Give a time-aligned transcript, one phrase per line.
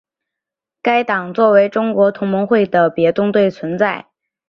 [0.81, 4.07] 该党作为中国同盟会的别动队存在。